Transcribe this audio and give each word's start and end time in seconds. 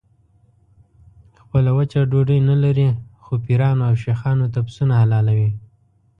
خپله 1.41 1.71
وچه 1.77 1.99
ډوډۍ 2.11 2.39
نه 2.49 2.55
لري 2.63 2.87
خو 3.23 3.31
پیرانو 3.45 3.83
او 3.89 3.95
شیخانو 4.03 4.45
ته 4.53 4.59
پسونه 4.67 4.93
حلالوي. 5.01 5.49